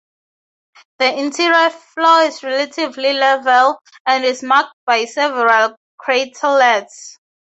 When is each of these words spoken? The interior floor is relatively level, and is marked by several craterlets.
The 0.97 1.15
interior 1.15 1.69
floor 1.69 2.23
is 2.23 2.41
relatively 2.41 3.13
level, 3.13 3.77
and 4.07 4.25
is 4.25 4.41
marked 4.41 4.73
by 4.83 5.05
several 5.05 5.75
craterlets. 6.03 7.17